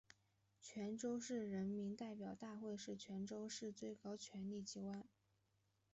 [0.59, 5.05] 泉州市人民代表大会是泉州市的最高权力机关。